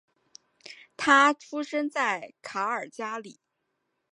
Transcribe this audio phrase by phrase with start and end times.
[0.97, 3.39] 他出生在卡尔加里。